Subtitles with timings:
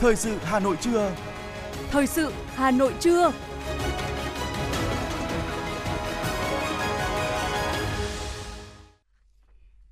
[0.00, 1.12] Thời sự Hà Nội trưa.
[1.90, 3.32] Thời sự Hà Nội trưa.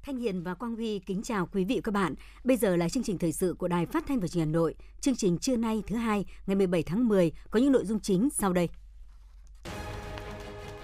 [0.02, 2.14] Thanh Hiền và Quang Huy kính chào quý vị và các bạn.
[2.44, 4.58] Bây giờ là chương trình thời sự của Đài Phát thanh và Truyền hình Hà
[4.58, 4.74] Nội.
[5.00, 8.28] Chương trình trưa nay thứ hai, ngày 17 tháng 10 có những nội dung chính
[8.30, 8.68] sau đây.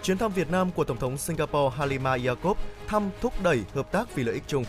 [0.02, 2.56] Chuyến thăm Việt Nam của Tổng thống Singapore Halima Yacob
[2.86, 4.64] thăm thúc đẩy hợp tác vì lợi ích chung.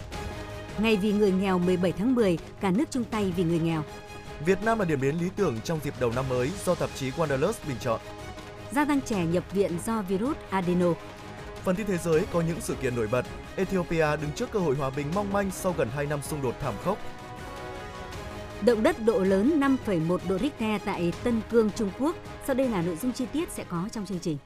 [0.80, 3.84] Ngày vì người nghèo 17 tháng 10, cả nước chung tay vì người nghèo.
[4.46, 7.12] Việt Nam là điểm đến lý tưởng trong dịp đầu năm mới do tạp chí
[7.12, 8.00] Wanderlust bình chọn.
[8.72, 10.94] Gia tăng trẻ nhập viện do virus adeno.
[11.64, 13.26] Phần tin thế giới có những sự kiện nổi bật.
[13.56, 16.56] Ethiopia đứng trước cơ hội hòa bình mong manh sau gần 2 năm xung đột
[16.62, 16.98] thảm khốc.
[18.62, 22.16] Động đất độ lớn 5,1 độ Richter tại Tân Cương, Trung Quốc.
[22.48, 24.38] Sau đây là nội dung chi tiết sẽ có trong chương trình.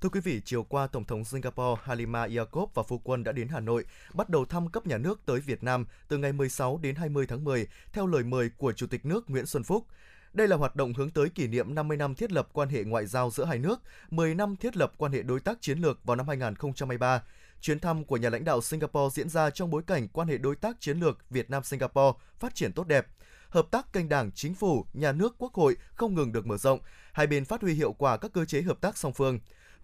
[0.00, 3.48] Thưa quý vị, chiều qua, Tổng thống Singapore Halima Yacob và phu quân đã đến
[3.48, 3.84] Hà Nội,
[4.14, 7.44] bắt đầu thăm cấp nhà nước tới Việt Nam từ ngày 16 đến 20 tháng
[7.44, 9.86] 10, theo lời mời của Chủ tịch nước Nguyễn Xuân Phúc.
[10.32, 13.06] Đây là hoạt động hướng tới kỷ niệm 50 năm thiết lập quan hệ ngoại
[13.06, 16.16] giao giữa hai nước, 10 năm thiết lập quan hệ đối tác chiến lược vào
[16.16, 17.22] năm 2023.
[17.60, 20.56] Chuyến thăm của nhà lãnh đạo Singapore diễn ra trong bối cảnh quan hệ đối
[20.56, 23.06] tác chiến lược Việt Nam-Singapore phát triển tốt đẹp
[23.50, 26.80] hợp tác kênh đảng, chính phủ, nhà nước, quốc hội không ngừng được mở rộng,
[27.12, 29.38] hai bên phát huy hiệu quả các cơ chế hợp tác song phương.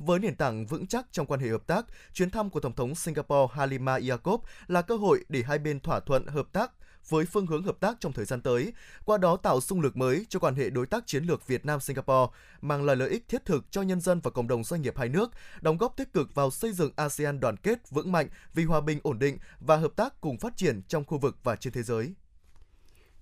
[0.06, 2.94] Với nền tảng vững chắc trong quan hệ hợp tác, chuyến thăm của Tổng thống
[2.94, 6.72] Singapore Halima Yacob là cơ hội để hai bên thỏa thuận hợp tác
[7.08, 8.72] với phương hướng hợp tác trong thời gian tới,
[9.04, 11.80] qua đó tạo xung lực mới cho quan hệ đối tác chiến lược Việt Nam
[11.80, 14.96] Singapore, mang lại lợi ích thiết thực cho nhân dân và cộng đồng doanh nghiệp
[14.96, 15.30] hai nước,
[15.60, 19.00] đóng góp tích cực vào xây dựng ASEAN đoàn kết vững mạnh vì hòa bình
[19.02, 22.14] ổn định và hợp tác cùng phát triển trong khu vực và trên thế giới.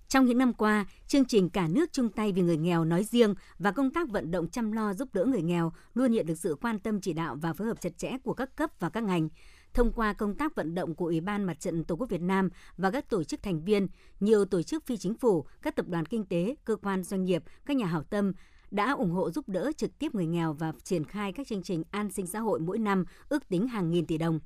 [0.07, 3.33] Trong những năm qua, chương trình Cả nước chung tay vì người nghèo nói riêng
[3.59, 6.55] và công tác vận động chăm lo giúp đỡ người nghèo luôn nhận được sự
[6.61, 9.29] quan tâm chỉ đạo và phối hợp chặt chẽ của các cấp và các ngành.
[9.73, 12.49] Thông qua công tác vận động của Ủy ban Mặt trận Tổ quốc Việt Nam
[12.77, 13.87] và các tổ chức thành viên,
[14.19, 17.43] nhiều tổ chức phi chính phủ, các tập đoàn kinh tế, cơ quan doanh nghiệp,
[17.65, 18.33] các nhà hảo tâm
[18.71, 21.83] đã ủng hộ giúp đỡ trực tiếp người nghèo và triển khai các chương trình
[21.91, 24.39] an sinh xã hội mỗi năm ước tính hàng nghìn tỷ đồng.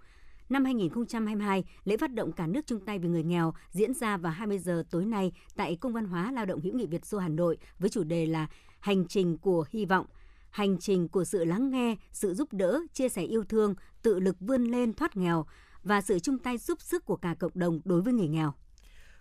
[0.49, 4.31] Năm 2022, lễ phát động cả nước chung tay vì người nghèo diễn ra vào
[4.31, 7.27] 20 giờ tối nay tại Cung văn hóa Lao động hữu nghị Việt Xô Hà
[7.27, 8.47] Nội với chủ đề là
[8.79, 10.05] Hành trình của hy vọng,
[10.49, 14.35] hành trình của sự lắng nghe, sự giúp đỡ, chia sẻ yêu thương, tự lực
[14.39, 15.45] vươn lên thoát nghèo
[15.83, 18.53] và sự chung tay giúp sức của cả cộng đồng đối với người nghèo.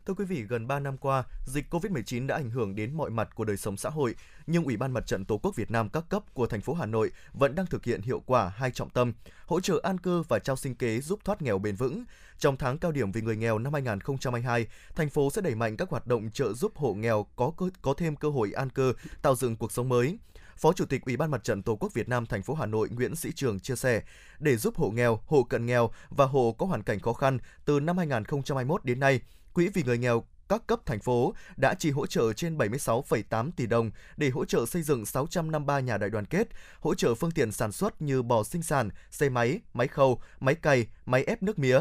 [0.06, 3.34] Thưa quý vị, gần 3 năm qua, dịch COVID-19 đã ảnh hưởng đến mọi mặt
[3.34, 4.14] của đời sống xã hội,
[4.46, 6.86] nhưng Ủy ban Mặt trận Tổ quốc Việt Nam các cấp của thành phố Hà
[6.86, 9.12] Nội vẫn đang thực hiện hiệu quả hai trọng tâm,
[9.46, 12.04] hỗ trợ an cư và trao sinh kế giúp thoát nghèo bền vững.
[12.38, 14.66] Trong tháng cao điểm vì người nghèo năm 2022,
[14.96, 17.52] thành phố sẽ đẩy mạnh các hoạt động trợ giúp hộ nghèo có
[17.82, 20.18] có thêm cơ hội an cư, tạo dựng cuộc sống mới.
[20.56, 22.88] Phó Chủ tịch Ủy ban Mặt trận Tổ quốc Việt Nam thành phố Hà Nội
[22.88, 24.02] Nguyễn Sĩ Trường chia sẻ,
[24.38, 27.80] để giúp hộ nghèo, hộ cận nghèo và hộ có hoàn cảnh khó khăn từ
[27.80, 29.20] năm 2021 đến nay,
[29.56, 33.66] Quỹ vì người nghèo các cấp thành phố đã chi hỗ trợ trên 76,8 tỷ
[33.66, 36.48] đồng để hỗ trợ xây dựng 653 nhà đại đoàn kết,
[36.80, 40.54] hỗ trợ phương tiện sản xuất như bò sinh sản, xe máy, máy khâu, máy
[40.54, 41.80] cày, máy ép nước mía,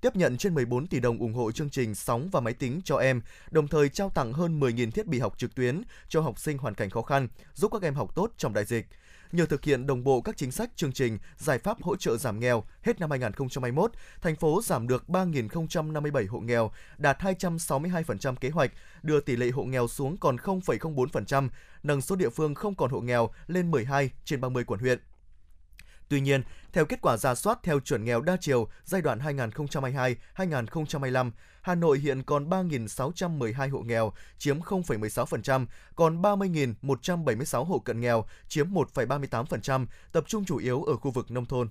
[0.00, 2.96] tiếp nhận trên 14 tỷ đồng ủng hộ chương trình sóng và máy tính cho
[2.96, 3.20] em,
[3.50, 6.74] đồng thời trao tặng hơn 10.000 thiết bị học trực tuyến cho học sinh hoàn
[6.74, 8.86] cảnh khó khăn, giúp các em học tốt trong đại dịch.
[9.32, 12.40] Nhờ thực hiện đồng bộ các chính sách, chương trình, giải pháp hỗ trợ giảm
[12.40, 18.72] nghèo, hết năm 2021, thành phố giảm được 3.057 hộ nghèo, đạt 262% kế hoạch,
[19.02, 21.48] đưa tỷ lệ hộ nghèo xuống còn 0,04%,
[21.82, 24.98] nâng số địa phương không còn hộ nghèo lên 12 trên 30 quận huyện.
[26.08, 26.42] Tuy nhiên,
[26.72, 29.18] theo kết quả ra soát theo chuẩn nghèo đa chiều giai đoạn
[30.36, 31.30] 2022-2025,
[31.62, 35.66] Hà Nội hiện còn 3.612 hộ nghèo, chiếm 0,16%,
[35.96, 41.46] còn 30.176 hộ cận nghèo, chiếm 1,38%, tập trung chủ yếu ở khu vực nông
[41.46, 41.68] thôn.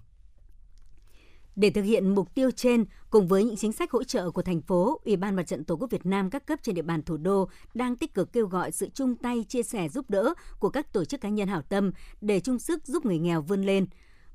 [1.55, 4.61] Để thực hiện mục tiêu trên, cùng với những chính sách hỗ trợ của thành
[4.61, 7.17] phố, Ủy ban Mặt trận Tổ quốc Việt Nam các cấp trên địa bàn thủ
[7.17, 10.93] đô đang tích cực kêu gọi sự chung tay chia sẻ giúp đỡ của các
[10.93, 11.91] tổ chức cá nhân hảo tâm
[12.21, 13.85] để chung sức giúp người nghèo vươn lên.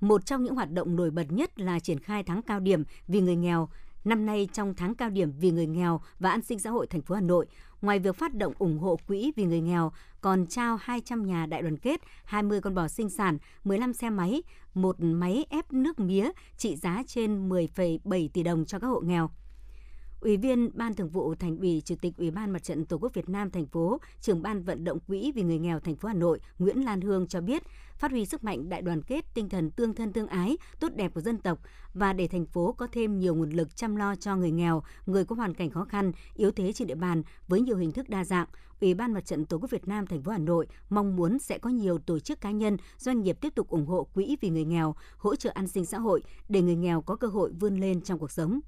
[0.00, 3.20] Một trong những hoạt động nổi bật nhất là triển khai tháng cao điểm vì
[3.20, 3.68] người nghèo
[4.08, 7.02] Năm nay trong tháng cao điểm vì người nghèo và an sinh xã hội thành
[7.02, 7.46] phố Hà Nội,
[7.82, 11.62] ngoài việc phát động ủng hộ quỹ vì người nghèo, còn trao 200 nhà đại
[11.62, 14.42] đoàn kết, 20 con bò sinh sản, 15 xe máy,
[14.74, 19.30] một máy ép nước mía trị giá trên 10,7 tỷ đồng cho các hộ nghèo.
[20.20, 23.14] Ủy viên Ban Thường vụ Thành ủy, Chủ tịch Ủy ban Mặt trận Tổ quốc
[23.14, 26.14] Việt Nam thành phố, trưởng ban vận động quỹ vì người nghèo thành phố Hà
[26.14, 27.62] Nội Nguyễn Lan Hương cho biết,
[27.98, 31.14] phát huy sức mạnh đại đoàn kết, tinh thần tương thân tương ái, tốt đẹp
[31.14, 31.58] của dân tộc
[31.94, 35.24] và để thành phố có thêm nhiều nguồn lực chăm lo cho người nghèo, người
[35.24, 38.24] có hoàn cảnh khó khăn, yếu thế trên địa bàn với nhiều hình thức đa
[38.24, 38.46] dạng,
[38.80, 41.58] Ủy ban Mặt trận Tổ quốc Việt Nam thành phố Hà Nội mong muốn sẽ
[41.58, 44.64] có nhiều tổ chức cá nhân, doanh nghiệp tiếp tục ủng hộ quỹ vì người
[44.64, 48.00] nghèo, hỗ trợ an sinh xã hội để người nghèo có cơ hội vươn lên
[48.00, 48.60] trong cuộc sống.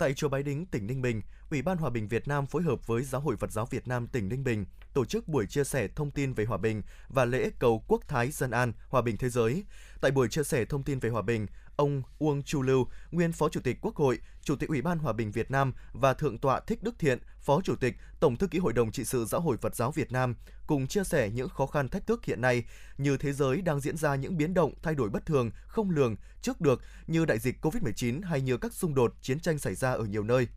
[0.00, 2.86] Tại chùa Bái Đính, tỉnh Ninh Bình, Ủy ban Hòa bình Việt Nam phối hợp
[2.86, 5.88] với Giáo hội Phật giáo Việt Nam tỉnh Ninh Bình tổ chức buổi chia sẻ
[5.96, 9.28] thông tin về hòa bình và lễ cầu quốc thái dân an, hòa bình thế
[9.28, 9.64] giới.
[10.00, 13.48] Tại buổi chia sẻ thông tin về hòa bình, ông Uông Chu Lưu, nguyên Phó
[13.48, 16.60] Chủ tịch Quốc hội, Chủ tịch Ủy ban Hòa bình Việt Nam và Thượng tọa
[16.60, 19.56] Thích Đức Thiện, Phó Chủ tịch, Tổng thư ký Hội đồng trị sự Giáo hội
[19.56, 20.34] Phật giáo Việt Nam
[20.66, 22.64] cùng chia sẻ những khó khăn thách thức hiện nay
[22.98, 26.16] như thế giới đang diễn ra những biến động thay đổi bất thường, không lường
[26.42, 29.92] trước được như đại dịch COVID-19 hay như các xung đột, chiến tranh xảy ra
[29.92, 30.48] ở nhiều nơi.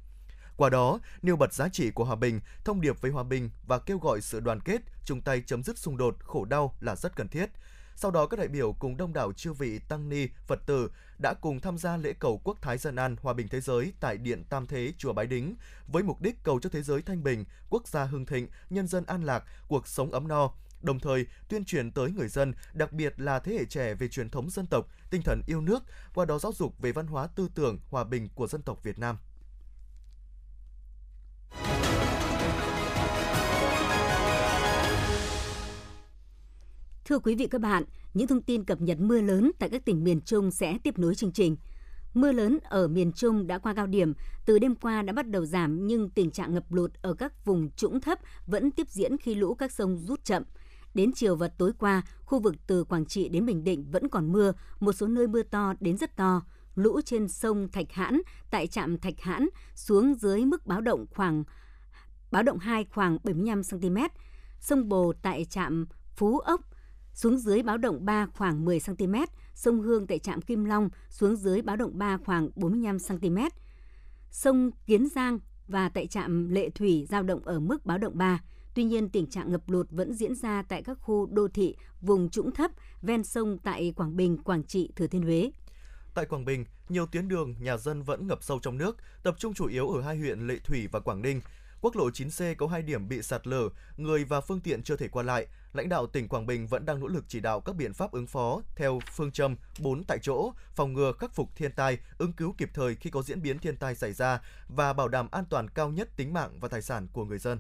[0.58, 3.80] Qua đó, nêu bật giá trị của hòa bình, thông điệp về hòa bình và
[3.80, 7.16] kêu gọi sự đoàn kết, chung tay chấm dứt xung đột, khổ đau là rất
[7.16, 7.50] cần thiết.
[7.96, 10.92] Sau đó các đại biểu cùng đông đảo chư vị tăng ni, Phật tử
[11.22, 14.18] đã cùng tham gia lễ cầu quốc thái dân an hòa bình thế giới tại
[14.18, 15.56] Điện Tam Thế chùa Bái Đính
[15.88, 19.06] với mục đích cầu cho thế giới thanh bình, quốc gia hưng thịnh, nhân dân
[19.06, 20.52] an lạc, cuộc sống ấm no,
[20.82, 24.30] đồng thời tuyên truyền tới người dân, đặc biệt là thế hệ trẻ về truyền
[24.30, 25.84] thống dân tộc, tinh thần yêu nước,
[26.14, 29.00] qua đó giáo dục về văn hóa tư tưởng hòa bình của dân tộc Việt
[29.00, 29.18] Nam.
[37.06, 37.84] Thưa quý vị các bạn,
[38.14, 41.16] những thông tin cập nhật mưa lớn tại các tỉnh miền Trung sẽ tiếp nối
[41.16, 41.58] chương trình.
[42.14, 44.14] Mưa lớn ở miền Trung đã qua cao điểm,
[44.46, 47.70] từ đêm qua đã bắt đầu giảm nhưng tình trạng ngập lụt ở các vùng
[47.72, 50.44] trũng thấp vẫn tiếp diễn khi lũ các sông rút chậm.
[50.94, 54.32] Đến chiều và tối qua, khu vực từ Quảng Trị đến Bình Định vẫn còn
[54.32, 56.42] mưa, một số nơi mưa to đến rất to.
[56.76, 58.22] Lũ trên sông Thạch Hãn
[58.52, 61.44] tại trạm Thạch Hãn xuống dưới mức báo động khoảng
[62.32, 63.98] báo động 2 khoảng 75 cm.
[64.60, 65.86] Sông Bồ tại trạm
[66.16, 66.62] Phú Ốc
[67.14, 69.16] xuống dưới báo động 3 khoảng 10 cm,
[69.56, 73.38] sông Hương tại trạm Kim Long xuống dưới báo động 3 khoảng 45 cm.
[74.32, 78.40] Sông Kiến Giang và tại trạm Lệ Thủy giao động ở mức báo động 3.
[78.76, 82.30] Tuy nhiên, tình trạng ngập lụt vẫn diễn ra tại các khu đô thị, vùng
[82.30, 82.72] trũng thấp,
[83.02, 85.52] ven sông tại Quảng Bình, Quảng Trị, Thừa Thiên Huế.
[86.14, 89.54] Tại Quảng Bình, nhiều tuyến đường, nhà dân vẫn ngập sâu trong nước, tập trung
[89.54, 91.42] chủ yếu ở hai huyện Lệ Thủy và Quảng Ninh.
[91.84, 95.08] Quốc lộ 9C có hai điểm bị sạt lở, người và phương tiện chưa thể
[95.08, 95.48] qua lại.
[95.74, 98.28] Lãnh đạo tỉnh Quảng Bình vẫn đang nỗ lực chỉ đạo các biện pháp ứng
[98.28, 102.56] phó theo phương châm 4 tại chỗ, phòng ngừa khắc phục thiên tai, ứng cứu
[102.58, 105.70] kịp thời khi có diễn biến thiên tai xảy ra và bảo đảm an toàn
[105.70, 107.60] cao nhất tính mạng và tài sản của người dân.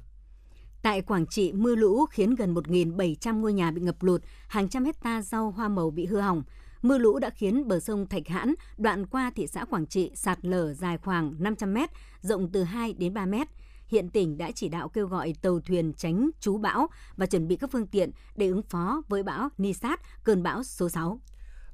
[0.81, 4.85] Tại Quảng Trị, mưa lũ khiến gần 1.700 ngôi nhà bị ngập lụt, hàng trăm
[4.85, 6.43] hecta rau hoa màu bị hư hỏng.
[6.81, 10.45] Mưa lũ đã khiến bờ sông Thạch Hãn, đoạn qua thị xã Quảng Trị sạt
[10.45, 11.77] lở dài khoảng 500 m,
[12.21, 13.47] rộng từ 2 đến 3 mét
[13.93, 16.87] hiện tỉnh đã chỉ đạo kêu gọi tàu thuyền tránh trú bão
[17.17, 20.89] và chuẩn bị các phương tiện để ứng phó với bão Nisat, cơn bão số
[20.89, 21.19] 6.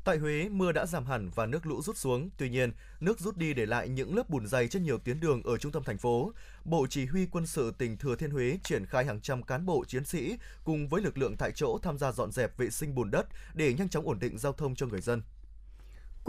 [0.04, 2.30] Tại Huế, mưa đã giảm hẳn và nước lũ rút xuống.
[2.38, 5.44] Tuy nhiên, nước rút đi để lại những lớp bùn dày trên nhiều tuyến đường
[5.44, 6.31] ở trung tâm thành phố.
[6.66, 9.86] Bộ Chỉ huy quân sự tỉnh Thừa Thiên Huế triển khai hàng trăm cán bộ
[9.88, 13.12] chiến sĩ cùng với lực lượng tại chỗ tham gia dọn dẹp vệ sinh bùn
[13.12, 15.21] đất để nhanh chóng ổn định giao thông cho người dân.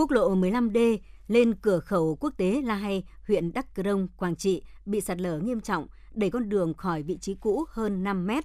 [0.01, 0.99] Quốc lộ 15D
[1.29, 5.39] lên cửa khẩu quốc tế La Hay, huyện Đắk Rông, Quảng Trị bị sạt lở
[5.39, 8.45] nghiêm trọng, đẩy con đường khỏi vị trí cũ hơn 5 mét.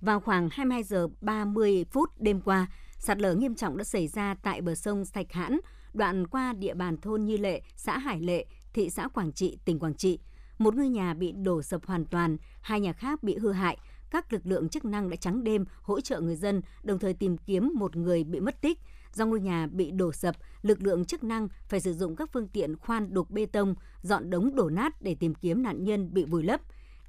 [0.00, 2.66] Vào khoảng 22 giờ 30 phút đêm qua,
[2.98, 5.60] sạt lở nghiêm trọng đã xảy ra tại bờ sông Sạch Hãn,
[5.94, 9.78] đoạn qua địa bàn thôn Như Lệ, xã Hải Lệ, thị xã Quảng Trị, tỉnh
[9.78, 10.18] Quảng Trị.
[10.58, 13.78] Một ngôi nhà bị đổ sập hoàn toàn, hai nhà khác bị hư hại.
[14.10, 17.36] Các lực lượng chức năng đã trắng đêm hỗ trợ người dân, đồng thời tìm
[17.38, 18.78] kiếm một người bị mất tích.
[19.14, 22.48] Do ngôi nhà bị đổ sập, lực lượng chức năng phải sử dụng các phương
[22.48, 26.24] tiện khoan đục bê tông, dọn đống đổ nát để tìm kiếm nạn nhân bị
[26.24, 26.60] vùi lấp.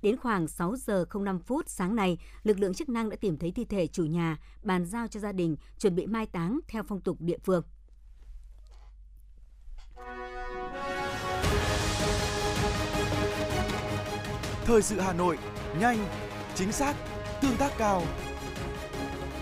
[0.01, 3.51] Đến khoảng 6 giờ 05 phút sáng nay, lực lượng chức năng đã tìm thấy
[3.51, 7.01] thi thể chủ nhà, bàn giao cho gia đình chuẩn bị mai táng theo phong
[7.01, 7.63] tục địa phương.
[14.65, 15.38] Thời sự Hà Nội,
[15.79, 16.05] nhanh,
[16.55, 16.95] chính xác,
[17.41, 18.03] tương tác cao.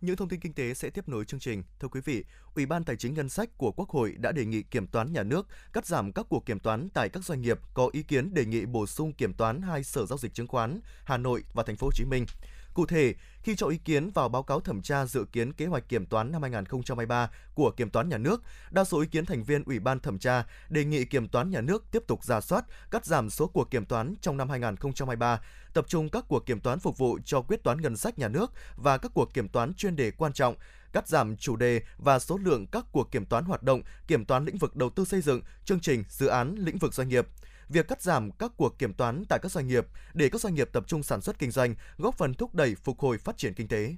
[0.00, 1.62] Những thông tin kinh tế sẽ tiếp nối chương trình.
[1.80, 2.24] Thưa quý vị,
[2.54, 5.22] Ủy ban Tài chính Ngân sách của Quốc hội đã đề nghị kiểm toán nhà
[5.22, 8.44] nước cắt giảm các cuộc kiểm toán tại các doanh nghiệp có ý kiến đề
[8.44, 11.76] nghị bổ sung kiểm toán hai sở giao dịch chứng khoán Hà Nội và Thành
[11.76, 12.26] phố Hồ Chí Minh.
[12.74, 15.88] Cụ thể, khi cho ý kiến vào báo cáo thẩm tra dự kiến kế hoạch
[15.88, 19.64] kiểm toán năm 2023 của Kiểm toán Nhà nước, đa số ý kiến thành viên
[19.64, 23.06] Ủy ban thẩm tra đề nghị Kiểm toán Nhà nước tiếp tục ra soát, cắt
[23.06, 25.40] giảm số cuộc kiểm toán trong năm 2023,
[25.74, 28.52] tập trung các cuộc kiểm toán phục vụ cho quyết toán ngân sách nhà nước
[28.76, 30.54] và các cuộc kiểm toán chuyên đề quan trọng,
[30.92, 34.44] cắt giảm chủ đề và số lượng các cuộc kiểm toán hoạt động, kiểm toán
[34.44, 37.26] lĩnh vực đầu tư xây dựng, chương trình, dự án lĩnh vực doanh nghiệp
[37.68, 40.68] việc cắt giảm các cuộc kiểm toán tại các doanh nghiệp để các doanh nghiệp
[40.72, 43.68] tập trung sản xuất kinh doanh, góp phần thúc đẩy phục hồi phát triển kinh
[43.68, 43.96] tế.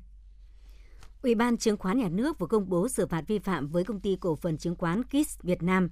[1.22, 4.00] Ủy ban Chứng khoán Nhà nước vừa công bố xử phạt vi phạm với công
[4.00, 5.90] ty cổ phần chứng khoán KIS Việt Nam.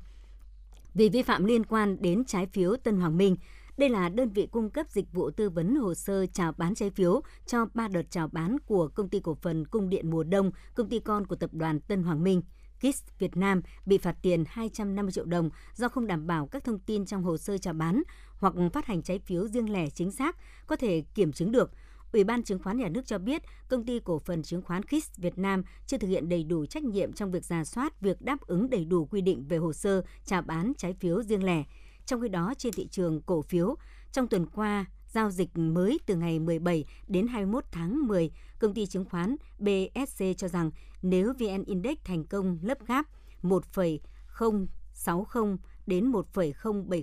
[0.94, 3.36] vì vi phạm liên quan đến trái phiếu Tân Hoàng Minh.
[3.76, 6.90] Đây là đơn vị cung cấp dịch vụ tư vấn hồ sơ chào bán trái
[6.90, 10.50] phiếu cho ba đợt chào bán của công ty cổ phần Cung điện mùa đông,
[10.74, 12.42] công ty con của tập đoàn Tân Hoàng Minh.
[12.80, 16.78] KISS Việt Nam bị phạt tiền 250 triệu đồng do không đảm bảo các thông
[16.78, 18.02] tin trong hồ sơ chào bán
[18.38, 21.70] hoặc phát hành trái phiếu riêng lẻ chính xác, có thể kiểm chứng được.
[22.12, 25.10] Ủy ban Chứng khoán Nhà nước cho biết, công ty cổ phần chứng khoán KISS
[25.16, 28.40] Việt Nam chưa thực hiện đầy đủ trách nhiệm trong việc giả soát việc đáp
[28.40, 31.64] ứng đầy đủ quy định về hồ sơ chào bán trái phiếu riêng lẻ.
[32.06, 33.74] Trong khi đó, trên thị trường cổ phiếu,
[34.12, 38.86] trong tuần qua, giao dịch mới từ ngày 17 đến 21 tháng 10, công ty
[38.86, 40.70] chứng khoán BSC cho rằng
[41.02, 43.06] nếu VN Index thành công lấp gáp
[43.42, 47.02] 1,060 đến 1,070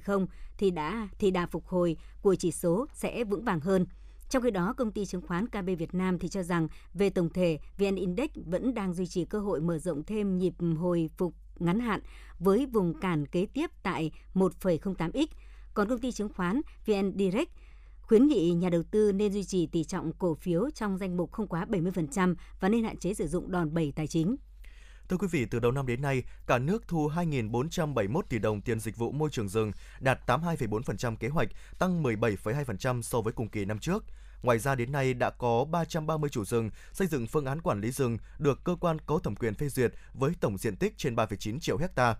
[0.57, 3.85] thì đã thì đà phục hồi của chỉ số sẽ vững vàng hơn.
[4.29, 7.29] Trong khi đó, công ty chứng khoán KB Việt Nam thì cho rằng về tổng
[7.29, 11.33] thể, VN Index vẫn đang duy trì cơ hội mở rộng thêm nhịp hồi phục
[11.59, 12.01] ngắn hạn
[12.39, 15.27] với vùng cản kế tiếp tại 1,08x.
[15.73, 17.51] Còn công ty chứng khoán VN Direct
[18.07, 21.31] khuyến nghị nhà đầu tư nên duy trì tỷ trọng cổ phiếu trong danh mục
[21.31, 24.35] không quá 70% và nên hạn chế sử dụng đòn bẩy tài chính.
[25.09, 28.79] Thưa quý vị, từ đầu năm đến nay, cả nước thu 2.471 tỷ đồng tiền
[28.79, 31.47] dịch vụ môi trường rừng, đạt 82,4% kế hoạch,
[31.79, 34.03] tăng 17,2% so với cùng kỳ năm trước.
[34.41, 37.91] Ngoài ra đến nay đã có 330 chủ rừng xây dựng phương án quản lý
[37.91, 41.59] rừng được cơ quan có thẩm quyền phê duyệt với tổng diện tích trên 3,9
[41.59, 42.15] triệu hecta.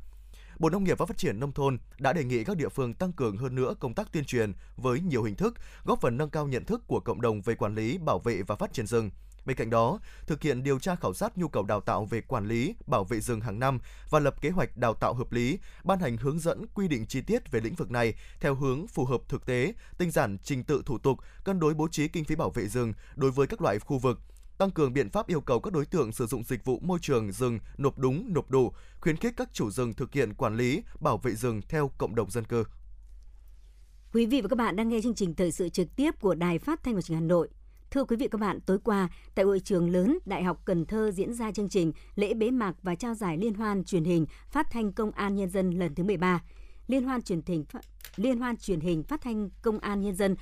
[0.60, 3.12] Bộ Nông nghiệp và Phát triển Nông thôn đã đề nghị các địa phương tăng
[3.12, 6.48] cường hơn nữa công tác tuyên truyền với nhiều hình thức, góp phần nâng cao
[6.48, 9.10] nhận thức của cộng đồng về quản lý, bảo vệ và phát triển rừng.
[9.46, 12.48] Bên cạnh đó, thực hiện điều tra khảo sát nhu cầu đào tạo về quản
[12.48, 16.00] lý, bảo vệ rừng hàng năm và lập kế hoạch đào tạo hợp lý, ban
[16.00, 19.22] hành hướng dẫn quy định chi tiết về lĩnh vực này theo hướng phù hợp
[19.30, 22.50] thực tế, tinh giản trình tự thủ tục, cân đối bố trí kinh phí bảo
[22.50, 24.20] vệ rừng đối với các loại khu vực,
[24.58, 27.32] tăng cường biện pháp yêu cầu các đối tượng sử dụng dịch vụ môi trường
[27.32, 31.18] rừng nộp đúng, nộp đủ, khuyến khích các chủ rừng thực hiện quản lý, bảo
[31.18, 32.64] vệ rừng theo cộng đồng dân cư.
[34.14, 36.60] Quý vị và các bạn đang nghe chương trình thời sự trực tiếp của Đài
[36.60, 37.50] Phát thanh và Truyền hình Hà Nội.
[37.92, 41.12] Thưa quý vị các bạn, tối qua tại hội trường lớn Đại học Cần Thơ
[41.12, 44.68] diễn ra chương trình lễ bế mạc và trao giải liên hoan truyền hình phát
[44.72, 46.42] thanh công an nhân dân lần thứ 13.
[46.88, 47.66] Liên hoan truyền hình
[48.16, 50.36] Liên hoan truyền hình phát thanh công an nhân dân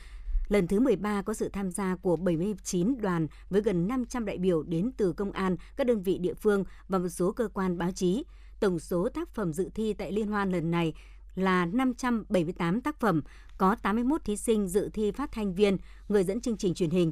[0.53, 4.63] Lần thứ 13 có sự tham gia của 79 đoàn với gần 500 đại biểu
[4.63, 7.91] đến từ công an, các đơn vị địa phương và một số cơ quan báo
[7.91, 8.24] chí.
[8.60, 10.93] Tổng số tác phẩm dự thi tại liên hoan lần này
[11.36, 13.22] là 578 tác phẩm,
[13.57, 15.77] có 81 thí sinh dự thi phát thanh viên,
[16.10, 17.12] người dẫn chương trình truyền hình.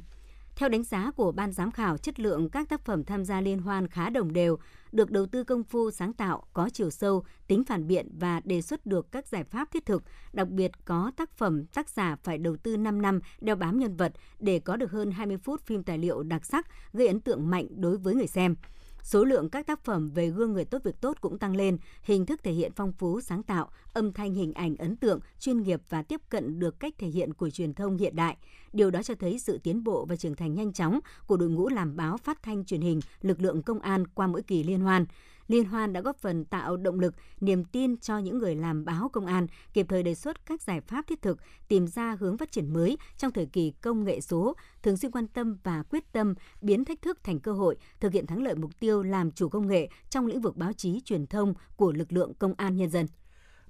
[0.56, 3.60] Theo đánh giá của ban giám khảo, chất lượng các tác phẩm tham gia liên
[3.60, 4.58] hoan khá đồng đều,
[4.92, 8.62] được đầu tư công phu sáng tạo, có chiều sâu, tính phản biện và đề
[8.62, 10.04] xuất được các giải pháp thiết thực,
[10.34, 13.96] đặc biệt có tác phẩm tác giả phải đầu tư 5 năm đeo bám nhân
[13.96, 17.50] vật để có được hơn 20 phút phim tài liệu đặc sắc, gây ấn tượng
[17.50, 18.56] mạnh đối với người xem.
[19.04, 22.26] Số lượng các tác phẩm về gương người tốt việc tốt cũng tăng lên, hình
[22.26, 25.82] thức thể hiện phong phú, sáng tạo, âm thanh hình ảnh ấn tượng, chuyên nghiệp
[25.90, 28.38] và tiếp cận được cách thể hiện của truyền thông hiện đại.
[28.74, 31.70] Điều đó cho thấy sự tiến bộ và trưởng thành nhanh chóng của đội ngũ
[31.70, 35.06] làm báo phát thanh truyền hình, lực lượng công an qua mỗi kỳ liên hoan.
[35.52, 39.10] Liên hoan đã góp phần tạo động lực, niềm tin cho những người làm báo
[39.10, 42.52] công an, kịp thời đề xuất các giải pháp thiết thực, tìm ra hướng phát
[42.52, 46.34] triển mới trong thời kỳ công nghệ số, thường xuyên quan tâm và quyết tâm
[46.62, 49.68] biến thách thức thành cơ hội, thực hiện thắng lợi mục tiêu làm chủ công
[49.68, 53.08] nghệ trong lĩnh vực báo chí truyền thông của lực lượng công an nhân dân.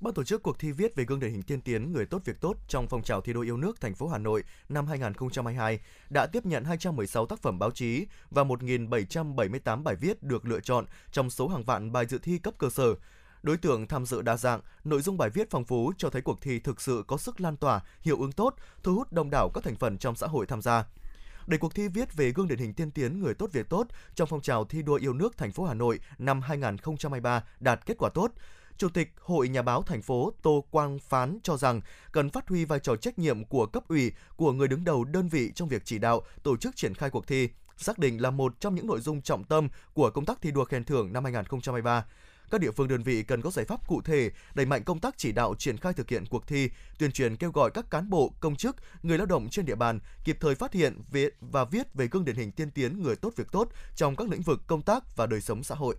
[0.01, 2.41] Ban tổ chức cuộc thi viết về gương điển hình tiên tiến người tốt việc
[2.41, 5.79] tốt trong phong trào thi đua yêu nước thành phố Hà Nội năm 2022
[6.10, 10.86] đã tiếp nhận 216 tác phẩm báo chí và 1.778 bài viết được lựa chọn
[11.12, 12.96] trong số hàng vạn bài dự thi cấp cơ sở.
[13.43, 16.41] Đối tượng tham dự đa dạng, nội dung bài viết phong phú cho thấy cuộc
[16.41, 19.63] thi thực sự có sức lan tỏa, hiệu ứng tốt, thu hút đông đảo các
[19.63, 20.86] thành phần trong xã hội tham gia
[21.48, 24.27] để cuộc thi viết về gương điển hình tiên tiến người tốt việc tốt trong
[24.27, 28.10] phong trào thi đua yêu nước thành phố Hà Nội năm 2023 đạt kết quả
[28.10, 28.31] tốt.
[28.77, 32.65] Chủ tịch Hội Nhà báo thành phố Tô Quang Phán cho rằng cần phát huy
[32.65, 35.81] vai trò trách nhiệm của cấp ủy, của người đứng đầu đơn vị trong việc
[35.85, 38.99] chỉ đạo, tổ chức triển khai cuộc thi, xác định là một trong những nội
[38.99, 42.05] dung trọng tâm của công tác thi đua khen thưởng năm 2023
[42.51, 45.17] các địa phương đơn vị cần có giải pháp cụ thể đẩy mạnh công tác
[45.17, 48.33] chỉ đạo triển khai thực hiện cuộc thi, tuyên truyền kêu gọi các cán bộ,
[48.39, 51.01] công chức, người lao động trên địa bàn kịp thời phát hiện
[51.41, 54.41] và viết về gương điển hình tiên tiến người tốt việc tốt trong các lĩnh
[54.41, 55.95] vực công tác và đời sống xã hội.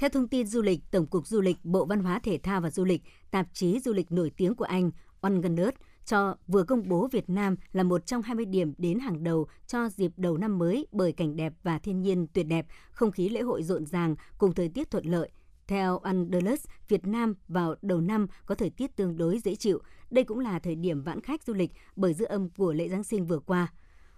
[0.00, 2.70] Theo thông tin du lịch, Tổng cục Du lịch, Bộ Văn hóa Thể thao và
[2.70, 4.90] Du lịch, tạp chí du lịch nổi tiếng của Anh,
[5.20, 9.46] Ongunners, cho vừa công bố Việt Nam là một trong 20 điểm đến hàng đầu
[9.66, 13.28] cho dịp đầu năm mới bởi cảnh đẹp và thiên nhiên tuyệt đẹp, không khí
[13.28, 15.30] lễ hội rộn ràng cùng thời tiết thuận lợi.
[15.66, 19.78] Theo Anderlus, Việt Nam vào đầu năm có thời tiết tương đối dễ chịu.
[20.10, 23.04] Đây cũng là thời điểm vãn khách du lịch bởi dư âm của lễ Giáng
[23.04, 23.72] sinh vừa qua.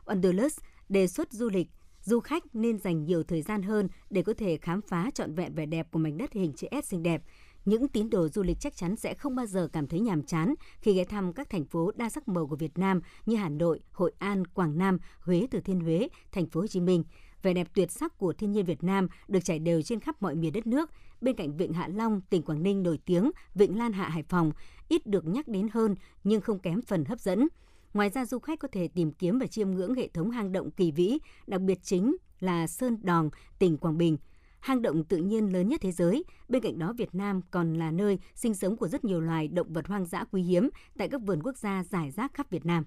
[0.05, 0.59] Anderlus
[0.89, 1.69] đề xuất du lịch
[2.02, 5.54] du khách nên dành nhiều thời gian hơn để có thể khám phá trọn vẹn
[5.54, 7.23] vẻ đẹp của mảnh đất hình chữ S xinh đẹp.
[7.64, 10.54] những tín đồ du lịch chắc chắn sẽ không bao giờ cảm thấy nhàm chán
[10.80, 13.80] khi ghé thăm các thành phố đa sắc màu của Việt Nam như Hà Nội,
[13.92, 17.04] Hội An, Quảng Nam, Huế, Thừa Thiên Huế, Thành phố Hồ Chí Minh.
[17.42, 20.35] Vẻ đẹp tuyệt sắc của thiên nhiên Việt Nam được trải đều trên khắp mọi
[20.35, 20.90] miền đất nước.
[21.21, 24.52] Bên cạnh Vịnh Hạ Long, tỉnh Quảng Ninh nổi tiếng, Vịnh Lan Hạ Hải Phòng
[24.88, 25.94] ít được nhắc đến hơn
[26.25, 27.49] nhưng không kém phần hấp dẫn.
[27.94, 30.70] Ngoài ra du khách có thể tìm kiếm và chiêm ngưỡng hệ thống hang động
[30.70, 34.16] kỳ vĩ, đặc biệt chính là Sơn Đòn, tỉnh Quảng Bình–
[34.62, 36.25] hang động tự nhiên lớn nhất thế giới.
[36.49, 39.72] Bên cạnh đó, Việt Nam còn là nơi sinh sống của rất nhiều loài động
[39.72, 42.84] vật hoang dã quý hiếm tại các vườn quốc gia giải rác khắp Việt Nam.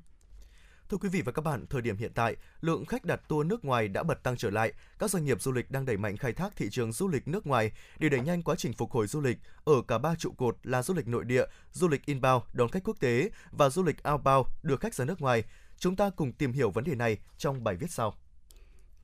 [0.89, 3.65] Thưa quý vị và các bạn, thời điểm hiện tại, lượng khách đặt tour nước
[3.65, 4.73] ngoài đã bật tăng trở lại.
[4.99, 7.47] Các doanh nghiệp du lịch đang đẩy mạnh khai thác thị trường du lịch nước
[7.47, 10.57] ngoài để đẩy nhanh quá trình phục hồi du lịch ở cả ba trụ cột
[10.63, 13.95] là du lịch nội địa, du lịch inbound đón khách quốc tế và du lịch
[14.11, 15.43] outbound đưa khách ra nước ngoài.
[15.77, 18.15] Chúng ta cùng tìm hiểu vấn đề này trong bài viết sau.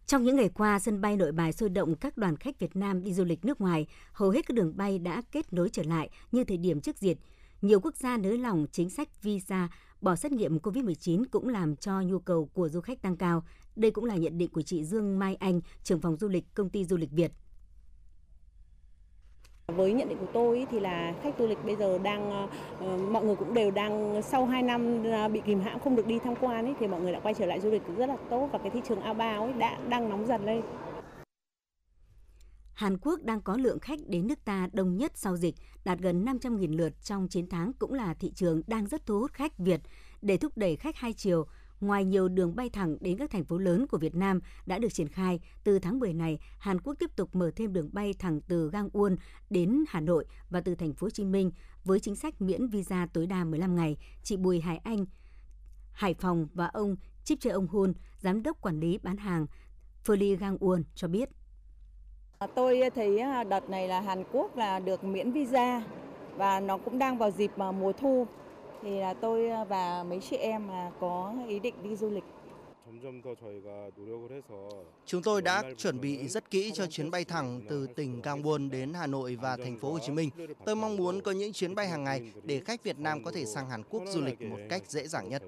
[0.05, 3.03] Trong những ngày qua, sân bay nội bài sôi động các đoàn khách Việt Nam
[3.03, 6.09] đi du lịch nước ngoài, hầu hết các đường bay đã kết nối trở lại
[6.31, 7.17] như thời điểm trước dịch.
[7.61, 9.69] Nhiều quốc gia nới lỏng chính sách visa,
[10.01, 13.43] bỏ xét nghiệm COVID-19 cũng làm cho nhu cầu của du khách tăng cao.
[13.75, 16.69] Đây cũng là nhận định của chị Dương Mai Anh, trưởng phòng du lịch công
[16.69, 17.31] ty du lịch Việt.
[19.67, 22.31] Với nhận định của tôi thì là khách du lịch bây giờ đang
[22.79, 26.07] ờ, mọi người cũng đều đang sau 2 năm ờ, bị kìm hãm không được
[26.07, 28.05] đi tham quan ấy, thì mọi người đã quay trở lại du lịch cũng rất
[28.05, 30.61] là tốt và cái thị trường outbound ấy đã đang nóng dần lên.
[32.73, 36.25] Hàn Quốc đang có lượng khách đến nước ta đông nhất sau dịch, đạt gần
[36.25, 39.81] 500.000 lượt trong 9 tháng cũng là thị trường đang rất thu hút khách Việt.
[40.21, 41.47] Để thúc đẩy khách hai chiều,
[41.81, 44.93] Ngoài nhiều đường bay thẳng đến các thành phố lớn của Việt Nam đã được
[44.93, 48.41] triển khai, từ tháng 10 này, Hàn Quốc tiếp tục mở thêm đường bay thẳng
[48.47, 49.15] từ Gangwon
[49.49, 51.51] đến Hà Nội và từ thành phố Hồ Chí Minh
[51.83, 53.97] với chính sách miễn visa tối đa 15 ngày.
[54.23, 55.05] Chị Bùi Hải Anh,
[55.91, 59.47] Hải Phòng và ông Chip Chê Ông Hun, giám đốc quản lý bán hàng
[60.05, 61.29] Feli Gangwon cho biết.
[62.47, 65.83] Tôi thấy à, đợt này là Hàn Quốc là được miễn visa
[66.37, 68.27] và nó cũng đang vào dịp mà mùa thu
[68.81, 72.23] thì là tôi và mấy chị em là có ý định đi du lịch.
[75.05, 78.93] Chúng tôi đã chuẩn bị rất kỹ cho chuyến bay thẳng từ tỉnh Gangwon đến
[78.93, 80.29] Hà Nội và thành phố Hồ Chí Minh.
[80.65, 83.45] Tôi mong muốn có những chuyến bay hàng ngày để khách Việt Nam có thể
[83.45, 85.43] sang Hàn Quốc du lịch một cách dễ dàng nhất.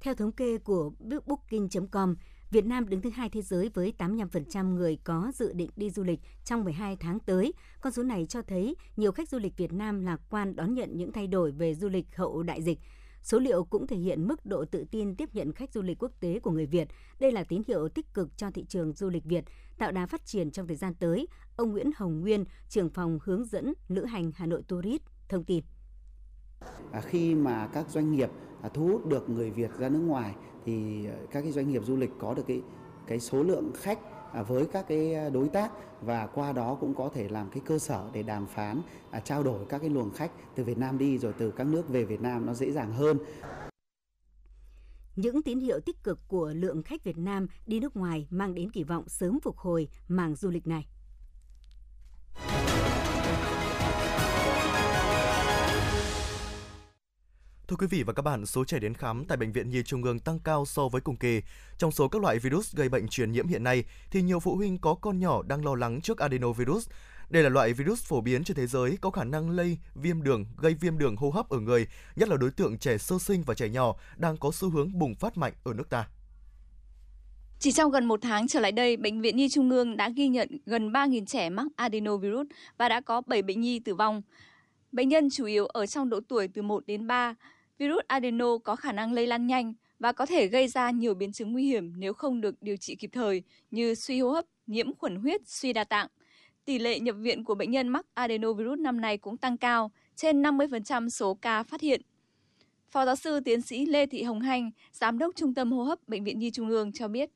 [0.00, 0.90] Theo thống kê của
[1.26, 2.16] Booking.com,
[2.50, 6.04] Việt Nam đứng thứ hai thế giới với 85% người có dự định đi du
[6.04, 7.52] lịch trong 12 tháng tới.
[7.80, 10.96] Con số này cho thấy nhiều khách du lịch Việt Nam lạc quan đón nhận
[10.96, 12.78] những thay đổi về du lịch hậu đại dịch.
[13.22, 16.12] Số liệu cũng thể hiện mức độ tự tin tiếp nhận khách du lịch quốc
[16.20, 16.88] tế của người Việt.
[17.20, 19.44] Đây là tín hiệu tích cực cho thị trường du lịch Việt,
[19.78, 21.28] tạo đà phát triển trong thời gian tới.
[21.56, 25.64] Ông Nguyễn Hồng Nguyên, trưởng phòng hướng dẫn lữ hành Hà Nội Tourist, thông tin.
[26.92, 28.30] À, khi mà các doanh nghiệp
[28.62, 30.34] à, thu hút được người Việt ra nước ngoài
[30.66, 32.62] thì các cái doanh nghiệp du lịch có được cái
[33.06, 33.98] cái số lượng khách
[34.32, 37.62] à, với các cái à, đối tác và qua đó cũng có thể làm cái
[37.66, 40.98] cơ sở để đàm phán à, trao đổi các cái luồng khách từ Việt Nam
[40.98, 43.18] đi rồi từ các nước về Việt Nam nó dễ dàng hơn.
[45.16, 48.70] Những tín hiệu tích cực của lượng khách Việt Nam đi nước ngoài mang đến
[48.70, 50.86] kỳ vọng sớm phục hồi mảng du lịch này.
[57.68, 60.02] Thưa quý vị và các bạn, số trẻ đến khám tại Bệnh viện Nhi Trung
[60.02, 61.42] ương tăng cao so với cùng kỳ.
[61.78, 64.78] Trong số các loại virus gây bệnh truyền nhiễm hiện nay, thì nhiều phụ huynh
[64.78, 66.88] có con nhỏ đang lo lắng trước adenovirus.
[67.30, 70.44] Đây là loại virus phổ biến trên thế giới có khả năng lây viêm đường,
[70.56, 73.54] gây viêm đường hô hấp ở người, nhất là đối tượng trẻ sơ sinh và
[73.54, 76.08] trẻ nhỏ đang có xu hướng bùng phát mạnh ở nước ta.
[77.58, 80.28] Chỉ trong gần một tháng trở lại đây, Bệnh viện Nhi Trung ương đã ghi
[80.28, 82.46] nhận gần 3.000 trẻ mắc adenovirus
[82.78, 84.22] và đã có 7 bệnh nhi tử vong.
[84.92, 87.34] Bệnh nhân chủ yếu ở trong độ tuổi từ 1 đến 3,
[87.78, 91.32] virus adeno có khả năng lây lan nhanh và có thể gây ra nhiều biến
[91.32, 94.94] chứng nguy hiểm nếu không được điều trị kịp thời như suy hô hấp, nhiễm
[94.94, 96.08] khuẩn huyết, suy đa tạng.
[96.64, 100.42] Tỷ lệ nhập viện của bệnh nhân mắc adenovirus năm nay cũng tăng cao, trên
[100.42, 102.02] 50% số ca phát hiện.
[102.90, 106.08] Phó giáo sư tiến sĩ Lê Thị Hồng Hanh, Giám đốc Trung tâm Hô hấp
[106.08, 107.30] Bệnh viện Nhi Trung ương cho biết.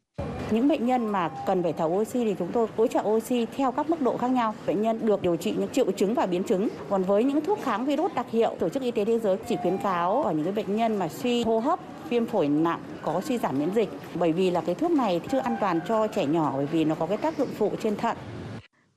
[0.52, 3.72] Những bệnh nhân mà cần phải thở oxy thì chúng tôi hỗ trợ oxy theo
[3.72, 4.54] các mức độ khác nhau.
[4.66, 6.68] Bệnh nhân được điều trị những triệu chứng và biến chứng.
[6.88, 9.56] Còn với những thuốc kháng virus đặc hiệu, Tổ chức Y tế Thế giới chỉ
[9.56, 13.20] khuyến cáo ở những cái bệnh nhân mà suy hô hấp, viêm phổi nặng, có
[13.20, 13.88] suy giảm miễn dịch.
[14.14, 16.94] Bởi vì là cái thuốc này chưa an toàn cho trẻ nhỏ bởi vì nó
[16.94, 18.16] có cái tác dụng phụ trên thận.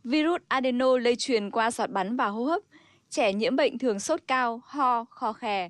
[0.03, 2.61] Virus adeno lây truyền qua giọt bắn và hô hấp.
[3.09, 5.69] Trẻ nhiễm bệnh thường sốt cao, ho, khò khè,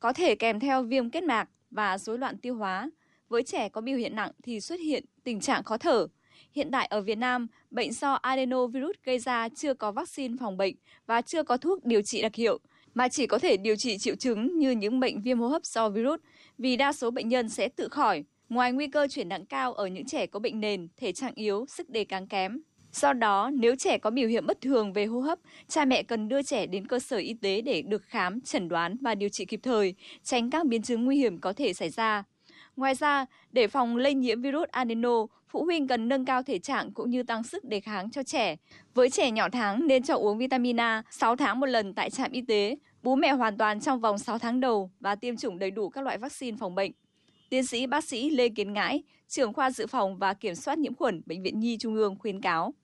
[0.00, 2.90] có thể kèm theo viêm kết mạc và rối loạn tiêu hóa.
[3.30, 6.06] Với trẻ có biểu hiện nặng thì xuất hiện tình trạng khó thở.
[6.52, 10.74] Hiện tại ở Việt Nam, bệnh do adenovirus gây ra chưa có vaccine phòng bệnh
[11.06, 12.58] và chưa có thuốc điều trị đặc hiệu,
[12.94, 15.88] mà chỉ có thể điều trị triệu chứng như những bệnh viêm hô hấp do
[15.88, 16.20] virus,
[16.58, 18.24] vì đa số bệnh nhân sẽ tự khỏi.
[18.48, 21.66] Ngoài nguy cơ chuyển nặng cao ở những trẻ có bệnh nền, thể trạng yếu,
[21.68, 22.60] sức đề kháng kém.
[22.92, 25.38] Do đó, nếu trẻ có biểu hiện bất thường về hô hấp,
[25.68, 28.96] cha mẹ cần đưa trẻ đến cơ sở y tế để được khám, chẩn đoán
[29.00, 32.24] và điều trị kịp thời, tránh các biến chứng nguy hiểm có thể xảy ra.
[32.76, 36.92] Ngoài ra, để phòng lây nhiễm virus adeno, phụ huynh cần nâng cao thể trạng
[36.92, 38.56] cũng như tăng sức đề kháng cho trẻ.
[38.94, 42.32] Với trẻ nhỏ tháng nên cho uống vitamin A 6 tháng một lần tại trạm
[42.32, 45.70] y tế, bú mẹ hoàn toàn trong vòng 6 tháng đầu và tiêm chủng đầy
[45.70, 46.92] đủ các loại vaccine phòng bệnh.
[47.50, 50.94] Tiến sĩ bác sĩ Lê Kiến Ngãi, trưởng khoa dự phòng và kiểm soát nhiễm
[50.94, 52.74] khuẩn Bệnh viện Nhi Trung ương khuyến cáo.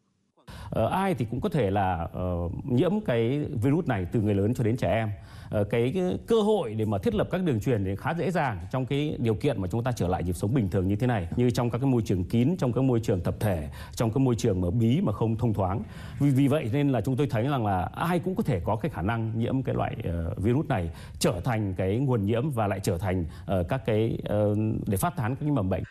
[0.70, 4.54] Ờ, ai thì cũng có thể là uh, nhiễm cái virus này từ người lớn
[4.54, 5.08] cho đến trẻ em.
[5.50, 8.58] Cái, cái cơ hội để mà thiết lập các đường truyền thì khá dễ dàng
[8.70, 11.06] trong cái điều kiện mà chúng ta trở lại nhịp sống bình thường như thế
[11.06, 14.10] này, như trong các cái môi trường kín, trong các môi trường tập thể, trong
[14.10, 15.82] các môi trường mà bí mà không thông thoáng.
[16.20, 18.76] Vì vì vậy nên là chúng tôi thấy rằng là ai cũng có thể có
[18.76, 22.66] cái khả năng nhiễm cái loại uh, virus này trở thành cái nguồn nhiễm và
[22.66, 23.24] lại trở thành
[23.60, 25.82] uh, các cái uh, để phát tán các cái mầm bệnh.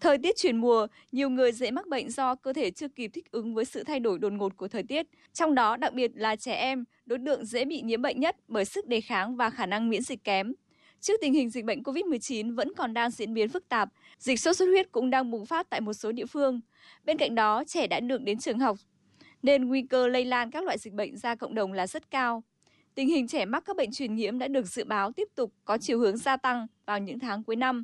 [0.00, 3.30] Thời tiết chuyển mùa, nhiều người dễ mắc bệnh do cơ thể chưa kịp thích
[3.30, 5.06] ứng với sự thay đổi đột ngột của thời tiết.
[5.32, 8.64] Trong đó, đặc biệt là trẻ em, đối tượng dễ bị nhiễm bệnh nhất bởi
[8.64, 10.52] sức đề kháng và khả năng miễn dịch kém.
[11.00, 14.56] Trước tình hình dịch bệnh COVID-19 vẫn còn đang diễn biến phức tạp, dịch sốt
[14.56, 16.60] xuất huyết cũng đang bùng phát tại một số địa phương.
[17.04, 18.76] Bên cạnh đó, trẻ đã được đến trường học,
[19.42, 22.42] nên nguy cơ lây lan các loại dịch bệnh ra cộng đồng là rất cao.
[22.94, 25.78] Tình hình trẻ mắc các bệnh truyền nhiễm đã được dự báo tiếp tục có
[25.78, 27.82] chiều hướng gia tăng vào những tháng cuối năm.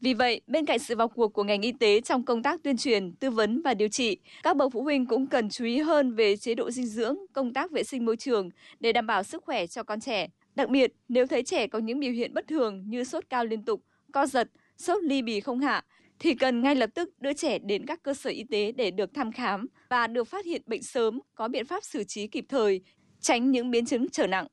[0.00, 2.76] Vì vậy, bên cạnh sự vào cuộc của ngành y tế trong công tác tuyên
[2.76, 6.14] truyền, tư vấn và điều trị, các bậc phụ huynh cũng cần chú ý hơn
[6.14, 9.44] về chế độ dinh dưỡng, công tác vệ sinh môi trường để đảm bảo sức
[9.44, 10.28] khỏe cho con trẻ.
[10.54, 13.64] Đặc biệt, nếu thấy trẻ có những biểu hiện bất thường như sốt cao liên
[13.64, 13.82] tục,
[14.12, 15.84] co giật, sốt ly bì không hạ,
[16.18, 19.14] thì cần ngay lập tức đưa trẻ đến các cơ sở y tế để được
[19.14, 22.80] thăm khám và được phát hiện bệnh sớm, có biện pháp xử trí kịp thời,
[23.20, 24.46] tránh những biến chứng trở nặng.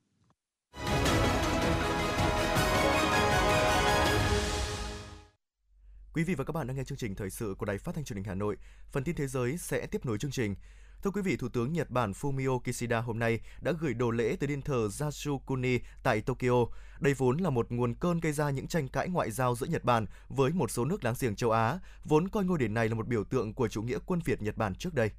[6.16, 8.04] Quý vị và các bạn đang nghe chương trình thời sự của Đài Phát thanh
[8.04, 8.58] Truyền hình Hà Nội.
[8.92, 10.56] Phần tin thế giới sẽ tiếp nối chương trình.
[11.04, 14.36] Thưa quý vị, Thủ tướng Nhật Bản Fumio Kishida hôm nay đã gửi đồ lễ
[14.40, 16.66] tới đền thờ Yasukuni tại Tokyo.
[17.00, 19.84] Đây vốn là một nguồn cơn gây ra những tranh cãi ngoại giao giữa Nhật
[19.84, 22.96] Bản với một số nước láng giềng châu Á, vốn coi ngôi đền này là
[22.96, 25.12] một biểu tượng của chủ nghĩa quân Việt Nhật Bản trước đây.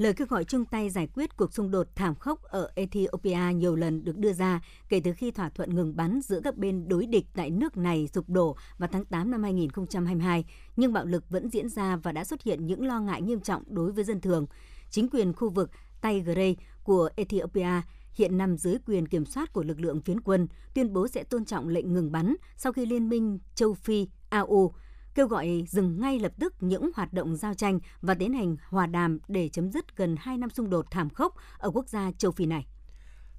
[0.00, 3.76] Lời kêu gọi chung tay giải quyết cuộc xung đột thảm khốc ở Ethiopia nhiều
[3.76, 7.06] lần được đưa ra kể từ khi thỏa thuận ngừng bắn giữa các bên đối
[7.06, 10.44] địch tại nước này sụp đổ vào tháng 8 năm 2022,
[10.76, 13.62] nhưng bạo lực vẫn diễn ra và đã xuất hiện những lo ngại nghiêm trọng
[13.66, 14.46] đối với dân thường.
[14.90, 15.70] Chính quyền khu vực
[16.02, 17.82] Tigray của Ethiopia
[18.12, 21.44] hiện nằm dưới quyền kiểm soát của lực lượng phiến quân, tuyên bố sẽ tôn
[21.44, 24.72] trọng lệnh ngừng bắn sau khi Liên minh châu Phi AU
[25.14, 28.86] kêu gọi dừng ngay lập tức những hoạt động giao tranh và tiến hành hòa
[28.86, 32.32] đàm để chấm dứt gần 2 năm xung đột thảm khốc ở quốc gia châu
[32.32, 32.66] Phi này.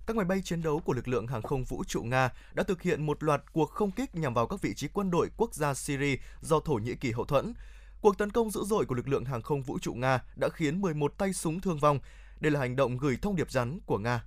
[0.06, 2.82] Các máy bay chiến đấu của lực lượng hàng không vũ trụ Nga đã thực
[2.82, 5.74] hiện một loạt cuộc không kích nhằm vào các vị trí quân đội quốc gia
[5.74, 7.54] Syria do Thổ Nhĩ Kỳ hậu thuẫn.
[8.02, 10.82] Cuộc tấn công dữ dội của lực lượng hàng không vũ trụ Nga đã khiến
[10.82, 12.00] 11 tay súng thương vong.
[12.40, 14.24] Đây là hành động gửi thông điệp rắn của Nga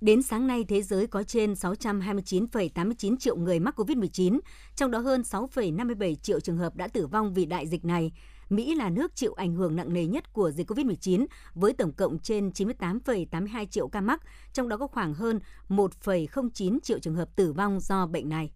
[0.00, 4.38] Đến sáng nay, thế giới có trên 629,89 triệu người mắc COVID-19,
[4.76, 8.12] trong đó hơn 6,57 triệu trường hợp đã tử vong vì đại dịch này.
[8.50, 12.18] Mỹ là nước chịu ảnh hưởng nặng nề nhất của dịch COVID-19 với tổng cộng
[12.18, 17.52] trên 98,82 triệu ca mắc, trong đó có khoảng hơn 1,09 triệu trường hợp tử
[17.52, 18.50] vong do bệnh này.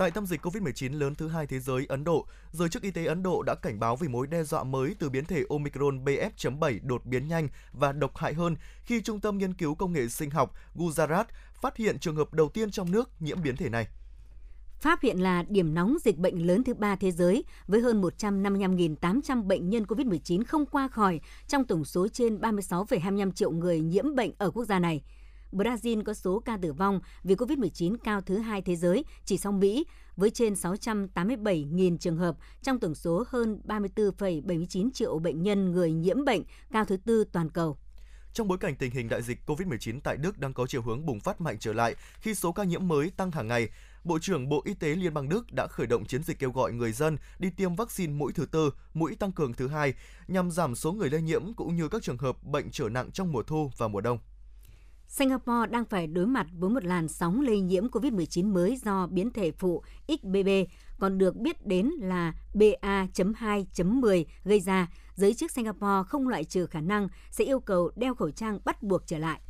[0.00, 3.04] Tại tâm dịch COVID-19 lớn thứ hai thế giới Ấn Độ, giới chức y tế
[3.04, 6.78] Ấn Độ đã cảnh báo về mối đe dọa mới từ biến thể Omicron BF.7
[6.82, 10.30] đột biến nhanh và độc hại hơn khi Trung tâm Nghiên cứu Công nghệ Sinh
[10.30, 11.24] học Gujarat
[11.62, 13.88] phát hiện trường hợp đầu tiên trong nước nhiễm biến thể này.
[14.80, 19.42] Pháp hiện là điểm nóng dịch bệnh lớn thứ ba thế giới với hơn 155.800
[19.42, 24.32] bệnh nhân COVID-19 không qua khỏi trong tổng số trên 36,25 triệu người nhiễm bệnh
[24.38, 25.02] ở quốc gia này.
[25.52, 29.52] Brazil có số ca tử vong vì COVID-19 cao thứ hai thế giới chỉ sau
[29.52, 29.84] Mỹ
[30.16, 36.24] với trên 687.000 trường hợp trong tổng số hơn 34,79 triệu bệnh nhân người nhiễm
[36.24, 37.78] bệnh cao thứ tư toàn cầu.
[38.32, 41.20] Trong bối cảnh tình hình đại dịch COVID-19 tại Đức đang có chiều hướng bùng
[41.20, 43.68] phát mạnh trở lại khi số ca nhiễm mới tăng hàng ngày,
[44.04, 46.72] Bộ trưởng Bộ Y tế Liên bang Đức đã khởi động chiến dịch kêu gọi
[46.72, 49.94] người dân đi tiêm vaccine mũi thứ tư, mũi tăng cường thứ hai
[50.28, 53.32] nhằm giảm số người lây nhiễm cũng như các trường hợp bệnh trở nặng trong
[53.32, 54.18] mùa thu và mùa đông.
[55.10, 59.30] Singapore đang phải đối mặt với một làn sóng lây nhiễm COVID-19 mới do biến
[59.30, 60.48] thể phụ XBB,
[60.98, 64.88] còn được biết đến là BA.2.10 gây ra.
[65.14, 68.82] Giới chức Singapore không loại trừ khả năng sẽ yêu cầu đeo khẩu trang bắt
[68.82, 69.40] buộc trở lại.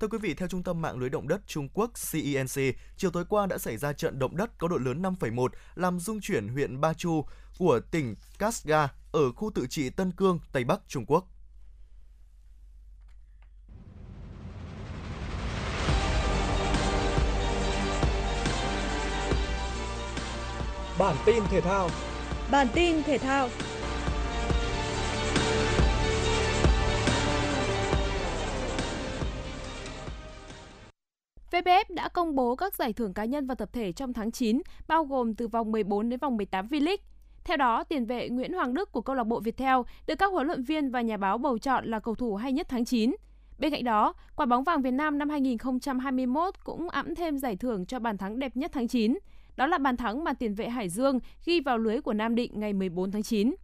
[0.00, 3.24] Thưa quý vị, theo Trung tâm Mạng lưới động đất Trung Quốc CENC, chiều tối
[3.28, 6.80] qua đã xảy ra trận động đất có độ lớn 5,1 làm rung chuyển huyện
[6.80, 7.24] Ba Chu
[7.58, 11.26] của tỉnh Kasga ở khu tự trị Tân Cương, Tây Bắc Trung Quốc.
[21.00, 21.88] Bản tin thể thao.
[22.50, 23.48] Bản tin thể thao.
[31.50, 34.62] VPF đã công bố các giải thưởng cá nhân và tập thể trong tháng 9,
[34.88, 36.96] bao gồm từ vòng 14 đến vòng 18 V-League.
[37.44, 40.46] Theo đó, tiền vệ Nguyễn Hoàng Đức của câu lạc bộ Viettel được các huấn
[40.46, 43.16] luyện viên và nhà báo bầu chọn là cầu thủ hay nhất tháng 9.
[43.58, 47.86] Bên cạnh đó, quả bóng vàng Việt Nam năm 2021 cũng ẵm thêm giải thưởng
[47.86, 49.18] cho bàn thắng đẹp nhất tháng 9.
[49.60, 52.60] Đó là bàn thắng mà tiền vệ Hải Dương ghi vào lưới của Nam Định
[52.60, 53.54] ngày 14 tháng 9.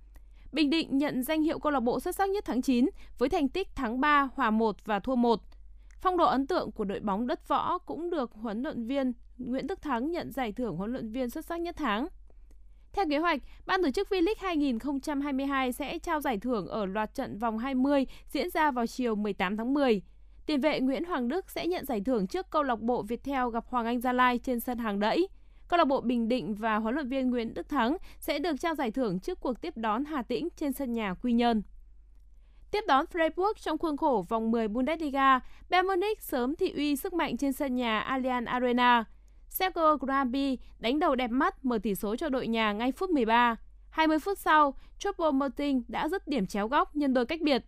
[0.52, 2.86] Bình Định nhận danh hiệu câu lạc bộ xuất sắc nhất tháng 9
[3.18, 5.40] với thành tích thắng 3, hòa 1 và thua 1.
[6.00, 9.66] Phong độ ấn tượng của đội bóng đất võ cũng được huấn luyện viên Nguyễn
[9.66, 12.08] Đức Thắng nhận giải thưởng huấn luyện viên xuất sắc nhất tháng.
[12.92, 17.38] Theo kế hoạch, Ban tổ chức V-League 2022 sẽ trao giải thưởng ở loạt trận
[17.38, 20.02] vòng 20 diễn ra vào chiều 18 tháng 10.
[20.46, 23.64] Tiền vệ Nguyễn Hoàng Đức sẽ nhận giải thưởng trước câu lạc bộ Viettel gặp
[23.68, 25.28] Hoàng Anh Gia Lai trên sân hàng đẫy.
[25.68, 28.74] Câu lạc bộ Bình Định và huấn luyện viên Nguyễn Đức Thắng sẽ được trao
[28.74, 31.62] giải thưởng trước cuộc tiếp đón Hà Tĩnh trên sân nhà Quy Nhơn.
[32.70, 37.12] Tiếp đón Freiburg trong khuôn khổ vòng 10 Bundesliga, Bayern Munich sớm thị uy sức
[37.12, 39.04] mạnh trên sân nhà Allianz Arena.
[39.48, 43.56] Sergio Gnabry đánh đầu đẹp mắt mở tỷ số cho đội nhà ngay phút 13.
[43.90, 47.64] 20 phút sau, Choupo-Moting đã dứt điểm chéo góc nhân đôi cách biệt.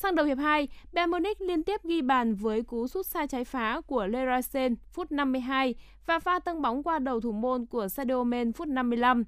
[0.00, 3.44] Sang đầu hiệp 2, Bayern Munich liên tiếp ghi bàn với cú sút xa trái
[3.44, 5.74] phá của Leroy phút 52
[6.06, 9.24] và pha tăng bóng qua đầu thủ môn của Sadio Mane phút 55.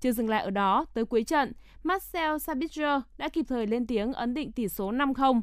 [0.00, 4.12] Chưa dừng lại ở đó, tới cuối trận, Marcel Sabitzer đã kịp thời lên tiếng
[4.12, 5.40] ấn định tỷ số 5-0.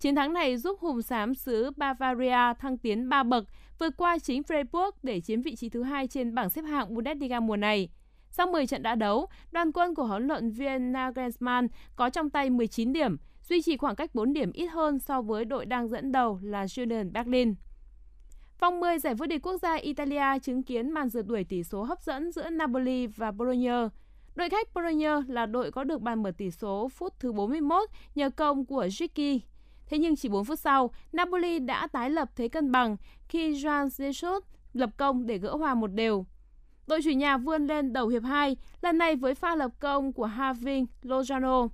[0.00, 3.44] Chiến thắng này giúp hùng xám xứ Bavaria thăng tiến 3 bậc,
[3.78, 7.40] vượt qua chính Freiburg để chiếm vị trí thứ hai trên bảng xếp hạng Bundesliga
[7.40, 7.88] mùa này.
[8.30, 12.50] Sau 10 trận đã đấu, đoàn quân của huấn luyện viên Nagelsmann có trong tay
[12.50, 13.16] 19 điểm,
[13.48, 16.66] duy trì khoảng cách 4 điểm ít hơn so với đội đang dẫn đầu là
[16.78, 17.54] Union Berlin.
[18.60, 21.82] Vòng 10 giải vô địch quốc gia Italia chứng kiến màn rượt đuổi tỷ số
[21.82, 23.88] hấp dẫn giữa Napoli và Bologna.
[24.34, 28.30] Đội khách Bologna là đội có được bàn mở tỷ số phút thứ 41 nhờ
[28.30, 29.42] công của Ricky.
[29.86, 32.96] Thế nhưng chỉ 4 phút sau, Napoli đã tái lập thế cân bằng
[33.28, 34.40] khi Juan Jesus
[34.72, 36.26] lập công để gỡ hòa một đều.
[36.86, 40.26] Đội chủ nhà vươn lên đầu hiệp 2, lần này với pha lập công của
[40.26, 41.68] Having Lozano.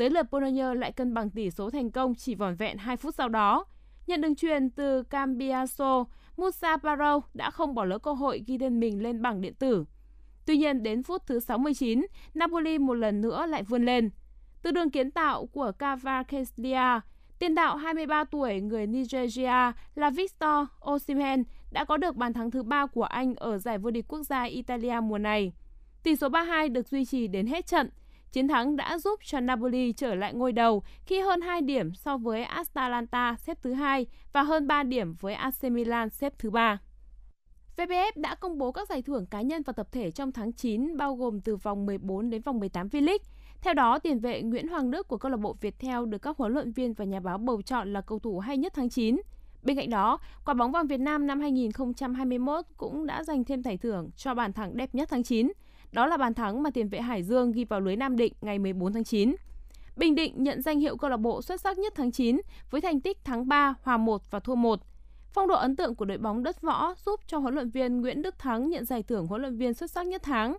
[0.00, 3.14] Tới lượt Bologna lại cân bằng tỷ số thành công chỉ vỏn vẹn 2 phút
[3.14, 3.64] sau đó.
[4.06, 6.04] Nhận đường truyền từ Cambiaso,
[6.36, 9.84] Musa Barrow đã không bỏ lỡ cơ hội ghi tên mình lên bảng điện tử.
[10.46, 14.10] Tuy nhiên, đến phút thứ 69, Napoli một lần nữa lại vươn lên.
[14.62, 17.00] Từ đường kiến tạo của Cavaceslia,
[17.38, 22.62] tiền đạo 23 tuổi người Nigeria là Victor Osimhen đã có được bàn thắng thứ
[22.62, 25.52] ba của Anh ở giải vô địch quốc gia Italia mùa này.
[26.02, 27.90] Tỷ số 3-2 được duy trì đến hết trận.
[28.32, 32.16] Chiến thắng đã giúp cho Napoli trở lại ngôi đầu khi hơn 2 điểm so
[32.16, 36.78] với Atalanta xếp thứ hai và hơn 3 điểm với AC Milan xếp thứ ba.
[37.76, 40.96] VPF đã công bố các giải thưởng cá nhân và tập thể trong tháng 9
[40.96, 43.18] bao gồm từ vòng 14 đến vòng 18 V-League.
[43.60, 46.52] Theo đó, tiền vệ Nguyễn Hoàng Đức của câu lạc bộ Viettel được các huấn
[46.52, 49.16] luyện viên và nhà báo bầu chọn là cầu thủ hay nhất tháng 9.
[49.62, 53.76] Bên cạnh đó, quả bóng vàng Việt Nam năm 2021 cũng đã giành thêm giải
[53.76, 55.52] thưởng cho bàn thắng đẹp nhất tháng 9.
[55.92, 58.58] Đó là bàn thắng mà tiền vệ Hải Dương ghi vào lưới Nam Định ngày
[58.58, 59.34] 14 tháng 9.
[59.96, 63.00] Bình Định nhận danh hiệu câu lạc bộ xuất sắc nhất tháng 9 với thành
[63.00, 64.80] tích thắng 3, hòa 1 và thua 1.
[65.32, 68.22] Phong độ ấn tượng của đội bóng đất võ giúp cho huấn luyện viên Nguyễn
[68.22, 70.56] Đức Thắng nhận giải thưởng huấn luyện viên xuất sắc nhất tháng.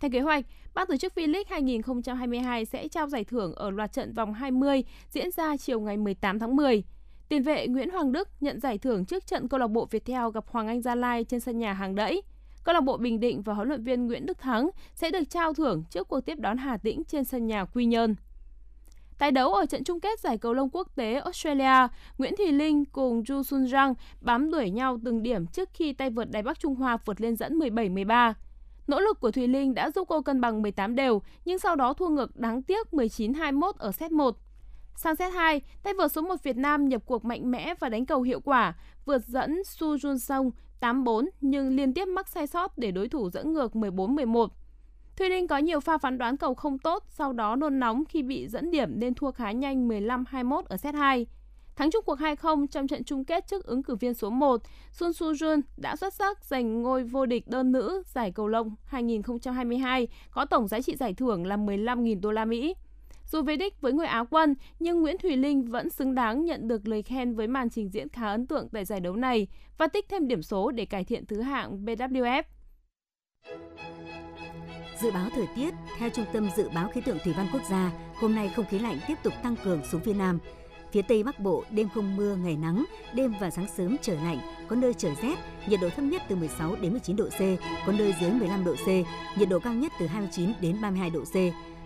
[0.00, 0.44] Theo kế hoạch,
[0.74, 5.30] ban tổ chức V-League 2022 sẽ trao giải thưởng ở loạt trận vòng 20 diễn
[5.30, 6.82] ra chiều ngày 18 tháng 10.
[7.28, 10.44] Tiền vệ Nguyễn Hoàng Đức nhận giải thưởng trước trận câu lạc bộ Viettel gặp
[10.48, 12.22] Hoàng Anh Gia Lai trên sân nhà hàng đẫy.
[12.64, 15.54] Câu lạc bộ Bình Định và huấn luyện viên Nguyễn Đức Thắng sẽ được trao
[15.54, 18.14] thưởng trước cuộc tiếp đón Hà Tĩnh trên sân nhà Quy Nhơn.
[19.18, 22.84] Tại đấu ở trận chung kết giải cầu lông quốc tế Australia, Nguyễn Thùy Linh
[22.84, 26.60] cùng Ju Sun Rang bám đuổi nhau từng điểm trước khi tay vợt Đài Bắc
[26.60, 28.32] Trung Hoa vượt lên dẫn 17-13.
[28.86, 31.92] Nỗ lực của Thùy Linh đã giúp cô cân bằng 18 đều, nhưng sau đó
[31.92, 34.36] thua ngược đáng tiếc 19-21 ở set 1.
[34.96, 38.06] Sang set 2, tay vợt số 1 Việt Nam nhập cuộc mạnh mẽ và đánh
[38.06, 42.78] cầu hiệu quả, vượt dẫn Su Jun Song 8-4 nhưng liên tiếp mắc sai sót
[42.78, 44.48] để đối thủ dẫn ngược 14-11.
[45.16, 48.22] Thùy Linh có nhiều pha phán đoán cầu không tốt, sau đó nôn nóng khi
[48.22, 51.26] bị dẫn điểm nên thua khá nhanh 15-21 ở set 2.
[51.76, 54.60] Thắng chung cuộc 2-0 trong trận chung kết trước ứng cử viên số 1,
[54.92, 58.74] Sun Su Jun đã xuất sắc giành ngôi vô địch đơn nữ giải cầu lông
[58.84, 62.74] 2022 có tổng giá trị giải thưởng là 15.000 đô la Mỹ.
[63.24, 66.68] Dù về đích với người Á quân, nhưng Nguyễn Thùy Linh vẫn xứng đáng nhận
[66.68, 69.46] được lời khen với màn trình diễn khá ấn tượng tại giải đấu này
[69.78, 72.42] và tích thêm điểm số để cải thiện thứ hạng BWF.
[75.00, 77.92] Dự báo thời tiết, theo Trung tâm Dự báo Khí tượng Thủy văn Quốc gia,
[78.14, 80.38] hôm nay không khí lạnh tiếp tục tăng cường xuống phía Nam.
[80.92, 82.84] Phía Tây Bắc Bộ đêm không mưa, ngày nắng,
[83.14, 85.34] đêm và sáng sớm trời lạnh, có nơi trời rét,
[85.68, 87.40] nhiệt độ thấp nhất từ 16 đến 19 độ C,
[87.86, 88.88] có nơi dưới 15 độ C,
[89.38, 91.34] nhiệt độ cao nhất từ 29 đến 32 độ C.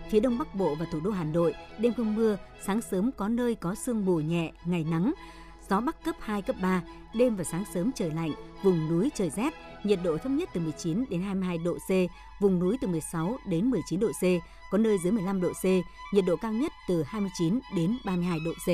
[0.09, 3.27] Phía Đông Bắc Bộ và thủ đô Hà Nội, đêm không mưa, sáng sớm có
[3.27, 5.13] nơi có sương mù nhẹ, ngày nắng,
[5.69, 6.81] gió bắc cấp 2, cấp 3,
[7.13, 8.31] đêm và sáng sớm trời lạnh,
[8.63, 11.89] vùng núi trời rét, nhiệt độ thấp nhất từ 19 đến 22 độ C,
[12.41, 14.23] vùng núi từ 16 đến 19 độ C,
[14.71, 15.65] có nơi dưới 15 độ C,
[16.13, 18.67] nhiệt độ cao nhất từ 29 đến 32 độ C.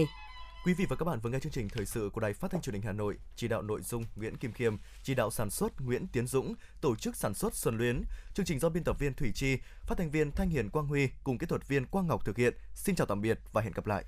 [0.65, 2.61] Quý vị và các bạn vừa nghe chương trình thời sự của Đài Phát thanh
[2.61, 5.81] Truyền hình Hà Nội, chỉ đạo nội dung Nguyễn Kim Khiêm, chỉ đạo sản xuất
[5.81, 8.03] Nguyễn Tiến Dũng, tổ chức sản xuất Xuân Luyến.
[8.33, 11.09] Chương trình do biên tập viên Thủy Chi, phát thanh viên Thanh Hiền Quang Huy
[11.23, 12.53] cùng kỹ thuật viên Quang Ngọc thực hiện.
[12.75, 14.05] Xin chào tạm biệt và hẹn gặp lại.